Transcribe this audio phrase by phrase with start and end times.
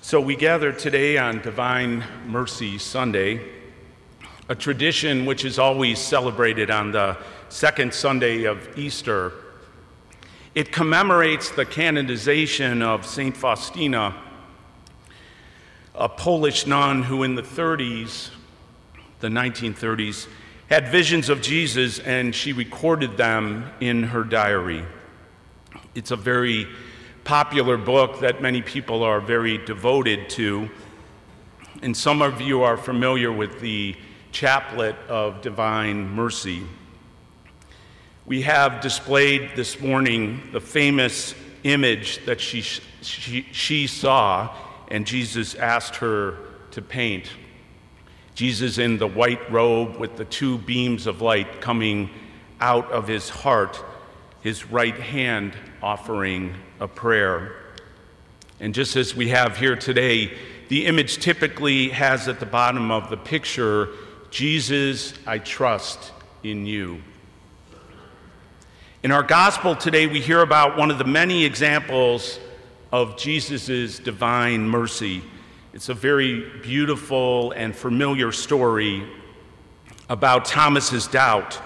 [0.00, 3.40] So we gather today on Divine Mercy Sunday,
[4.48, 9.32] a tradition which is always celebrated on the second Sunday of Easter.
[10.54, 13.36] It commemorates the canonization of St.
[13.36, 14.14] Faustina,
[15.96, 18.30] a Polish nun who in the 30s,
[19.18, 20.28] the 1930s,
[20.70, 24.84] had visions of Jesus and she recorded them in her diary.
[25.96, 26.68] It's a very
[27.28, 30.66] popular book that many people are very devoted to.
[31.82, 33.94] And some of you are familiar with the
[34.32, 36.62] Chaplet of Divine Mercy.
[38.24, 44.48] We have displayed this morning the famous image that she, she, she saw
[44.90, 46.38] and Jesus asked her
[46.70, 47.28] to paint.
[48.36, 52.08] Jesus in the white robe with the two beams of light coming
[52.58, 53.84] out of his heart,
[54.42, 57.56] his right hand offering a prayer.
[58.60, 60.36] And just as we have here today,
[60.68, 63.88] the image typically has at the bottom of the picture,
[64.30, 66.12] Jesus, I trust
[66.42, 67.02] in you.
[69.02, 72.40] In our gospel today, we hear about one of the many examples
[72.90, 75.22] of Jesus' divine mercy.
[75.72, 79.06] It's a very beautiful and familiar story
[80.08, 81.60] about Thomas's doubt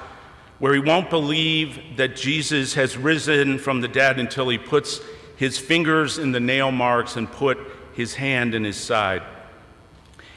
[0.62, 5.00] where he won't believe that Jesus has risen from the dead until he puts
[5.34, 7.58] his fingers in the nail marks and put
[7.94, 9.24] his hand in his side.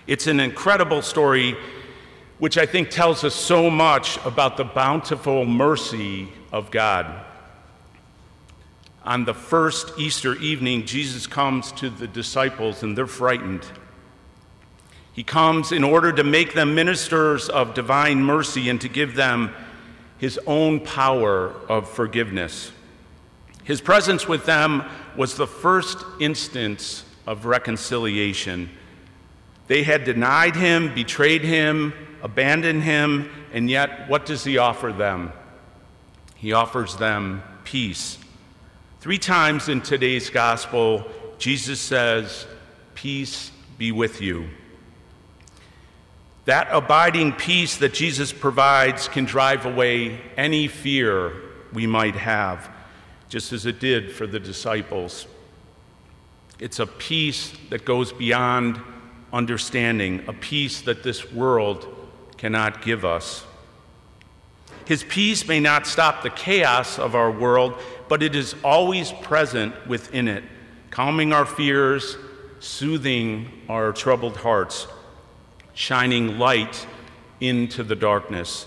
[0.07, 1.55] It's an incredible story
[2.39, 7.23] which I think tells us so much about the bountiful mercy of God.
[9.03, 13.63] On the first Easter evening, Jesus comes to the disciples and they're frightened.
[15.13, 19.53] He comes in order to make them ministers of divine mercy and to give them
[20.17, 22.71] his own power of forgiveness.
[23.63, 24.83] His presence with them
[25.17, 28.69] was the first instance of reconciliation.
[29.67, 35.33] They had denied him, betrayed him, abandoned him, and yet what does he offer them?
[36.35, 38.17] He offers them peace.
[38.99, 41.05] Three times in today's gospel,
[41.37, 42.45] Jesus says,
[42.93, 44.49] Peace be with you.
[46.45, 51.33] That abiding peace that Jesus provides can drive away any fear
[51.73, 52.69] we might have,
[53.29, 55.25] just as it did for the disciples.
[56.59, 58.79] It's a peace that goes beyond
[59.33, 61.87] understanding, a peace that this world
[62.37, 63.43] cannot give us.
[64.85, 67.73] His peace may not stop the chaos of our world,
[68.07, 70.43] but it is always present within it,
[70.91, 72.17] calming our fears,
[72.59, 74.85] soothing our troubled hearts
[75.75, 76.87] shining light
[77.39, 78.65] into the darkness.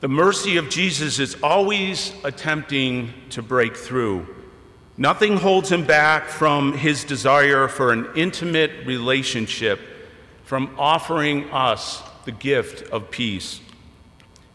[0.00, 4.26] The mercy of Jesus is always attempting to break through.
[4.96, 9.78] Nothing holds him back from his desire for an intimate relationship,
[10.44, 13.60] from offering us the gift of peace.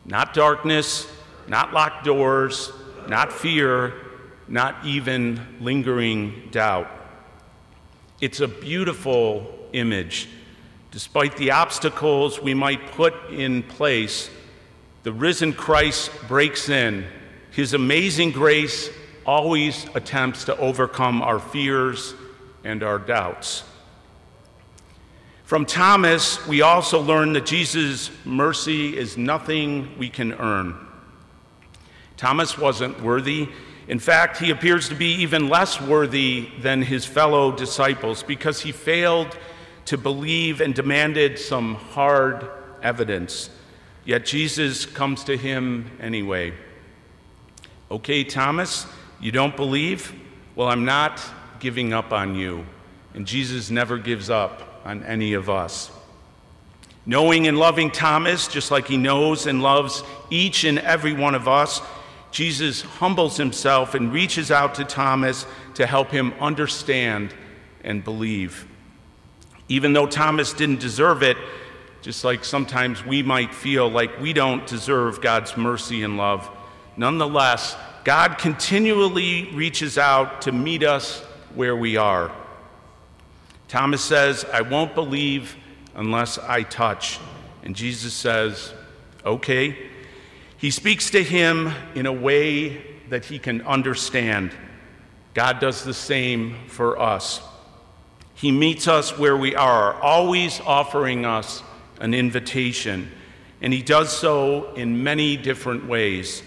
[0.06, 1.09] Not darkness,
[1.48, 2.72] not locked doors,
[3.08, 3.94] not fear,
[4.48, 6.90] not even lingering doubt.
[8.19, 10.28] It's a beautiful image
[10.92, 14.30] Despite the obstacles we might put in place,
[15.03, 17.06] the risen Christ breaks in.
[17.52, 18.90] His amazing grace
[19.25, 22.14] always attempts to overcome our fears
[22.64, 23.64] and our doubts.
[25.44, 30.75] From Thomas, we also learn that Jesus' mercy is nothing we can earn.
[32.18, 33.48] Thomas wasn't worthy.
[33.88, 38.74] In fact, he appears to be even less worthy than his fellow disciples because he
[38.74, 39.38] failed
[39.88, 42.48] to believe and demanded some hard
[42.84, 43.50] evidence.
[44.06, 46.53] Yet Jesus comes to him anyway.
[47.90, 48.86] Okay, Thomas,
[49.20, 50.14] you don't believe?
[50.56, 51.22] Well, I'm not
[51.59, 52.66] giving up on you.
[53.14, 55.90] And Jesus never gives up on any of us.
[57.06, 61.48] Knowing and loving Thomas, just like he knows and loves each and every one of
[61.48, 61.81] us,
[62.31, 67.34] Jesus humbles himself and reaches out to Thomas to help him understand
[67.86, 68.68] and believe.
[69.69, 71.38] Even though Thomas didn't deserve it,
[72.02, 76.50] just like sometimes we might feel like we don't deserve God's mercy and love,
[76.96, 81.19] nonetheless, God continually reaches out to meet us
[81.56, 82.31] where we are.
[83.68, 85.56] Thomas says, I won't believe
[85.96, 87.20] unless I touch.
[87.63, 88.74] And Jesus says,
[89.25, 89.78] Okay.
[90.58, 94.52] He speaks to him in a way that he can understand.
[95.34, 97.42] God does the same for us.
[98.38, 101.63] He meets us where we are, always offering us
[102.00, 103.12] an invitation.
[103.62, 106.44] And He does so in many different ways.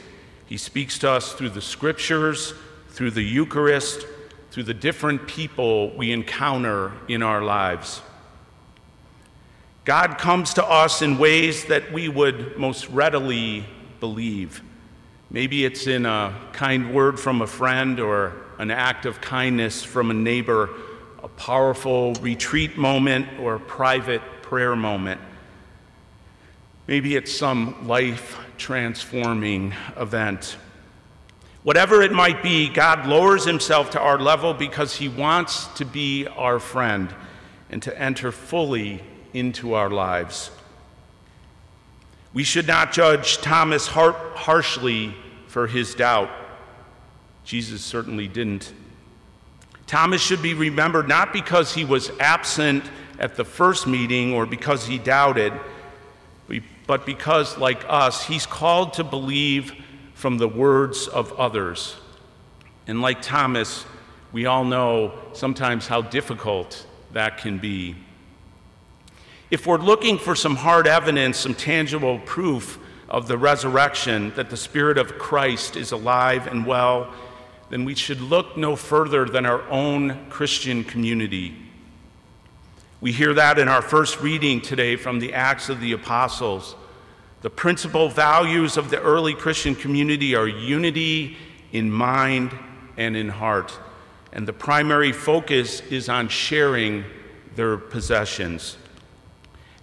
[0.47, 2.55] He speaks to us through the scriptures,
[2.91, 4.07] through the Eucharist,
[4.53, 8.03] through the different people we encounter in our lives.
[9.85, 13.65] God comes to us in ways that we would most readily
[13.99, 14.63] believe.
[15.29, 20.11] Maybe it's in a kind word from a friend or an act of kindness from
[20.11, 20.71] a neighbor,
[21.41, 25.19] powerful retreat moment or private prayer moment.
[26.87, 30.59] Maybe it's some life transforming event.
[31.63, 36.27] Whatever it might be, God lowers himself to our level because he wants to be
[36.27, 37.09] our friend
[37.71, 39.03] and to enter fully
[39.33, 40.51] into our lives.
[42.35, 45.15] We should not judge Thomas har- harshly
[45.47, 46.29] for his doubt.
[47.45, 48.75] Jesus certainly didn't.
[49.91, 52.85] Thomas should be remembered not because he was absent
[53.19, 55.53] at the first meeting or because he doubted,
[56.87, 59.73] but because, like us, he's called to believe
[60.15, 61.97] from the words of others.
[62.87, 63.85] And like Thomas,
[64.31, 67.97] we all know sometimes how difficult that can be.
[69.51, 72.79] If we're looking for some hard evidence, some tangible proof
[73.09, 77.13] of the resurrection, that the Spirit of Christ is alive and well,
[77.71, 81.55] then we should look no further than our own Christian community.
[83.01, 86.75] We hear that in our first reading today from the Acts of the Apostles.
[87.43, 91.39] The principal values of the early Christian community are unity
[91.73, 92.53] in mind
[92.99, 93.79] and in heart.
[94.33, 97.05] And the primary focus is on sharing
[97.55, 98.77] their possessions.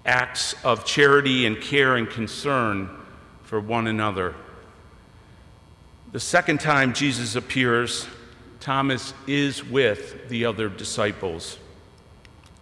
[0.06, 2.90] Acts of charity and care and concern
[3.44, 4.36] for one another.
[6.14, 8.08] The second time Jesus appears,
[8.62, 11.58] Thomas is with the other disciples.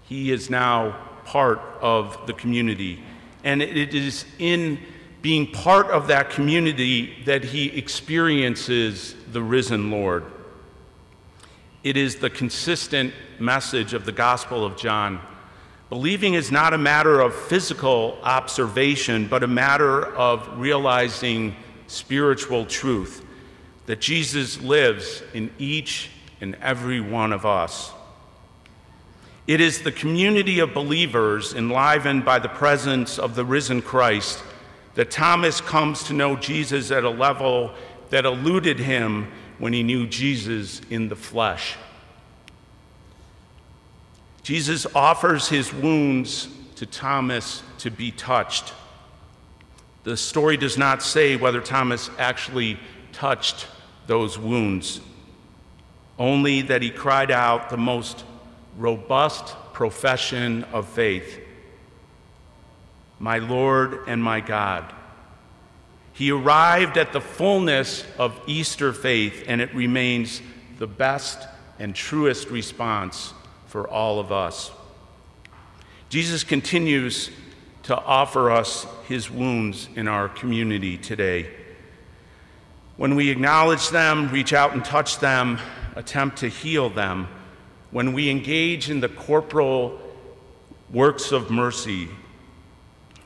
[0.02, 3.04] He is now part of the community.
[3.44, 4.80] And it is in
[5.22, 10.26] being part of that community that he experiences the risen Lord.
[11.84, 15.22] It is the consistent message of the Gospel of John.
[15.92, 21.56] Believing is not a matter of physical observation, but a matter of realizing
[21.86, 23.22] spiritual truth
[23.86, 26.10] that Jesus lives in each
[26.42, 27.92] and every one of us.
[29.48, 34.44] It is the community of believers enlivened by the presence of the risen Christ
[34.96, 37.72] that Thomas comes to know Jesus at a level
[38.10, 41.76] that eluded him when he knew Jesus in the flesh.
[44.42, 48.74] Jesus offers his wounds to Thomas to be touched.
[50.04, 52.80] The story does not say whether Thomas actually
[53.16, 53.68] touched
[54.08, 55.00] those wounds,
[56.20, 58.26] only that he cried out the most
[58.78, 61.40] robust profession of faith
[63.18, 64.94] My Lord and my God.
[66.12, 70.42] He arrived at the fullness of Easter faith, and it remains
[70.78, 71.48] the best
[71.80, 73.34] and truest response
[73.68, 74.72] for all of us.
[76.10, 77.32] Jesus continues
[77.84, 81.50] to offer us his wounds in our community today.
[82.98, 85.60] When we acknowledge them, reach out and touch them,
[85.96, 87.28] attempt to heal them,
[87.92, 90.00] when we engage in the corporal
[90.92, 92.08] works of mercy,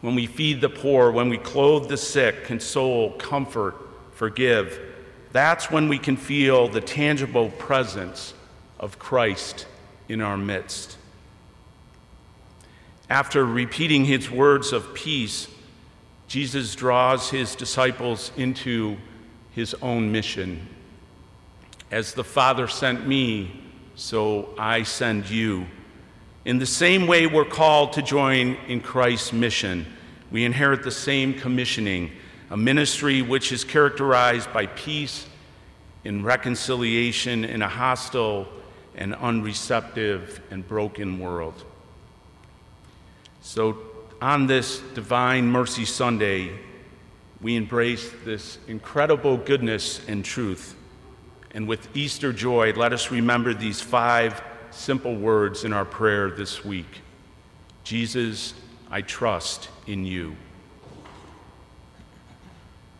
[0.01, 3.75] when we feed the poor, when we clothe the sick, console, comfort,
[4.13, 4.79] forgive,
[5.31, 8.33] that's when we can feel the tangible presence
[8.79, 9.67] of Christ
[10.07, 10.97] in our midst.
[13.09, 15.47] After repeating his words of peace,
[16.27, 18.97] Jesus draws his disciples into
[19.59, 20.65] his own mission.
[21.91, 23.61] As the Father sent me,
[23.95, 25.67] so I send you.
[26.45, 29.85] In the same way, we're called to join in Christ's mission.
[30.31, 32.11] We inherit the same commissioning,
[32.49, 35.27] a ministry which is characterized by peace
[36.05, 38.47] and reconciliation in a hostile
[38.95, 41.65] and unreceptive and broken world.
[43.41, 43.77] So,
[44.21, 46.57] on this Divine Mercy Sunday,
[47.41, 50.75] we embrace this incredible goodness and truth.
[51.51, 54.41] And with Easter joy, let us remember these five
[54.71, 57.01] simple words in our prayer this week
[57.83, 58.53] Jesus,
[58.91, 60.35] I trust in you.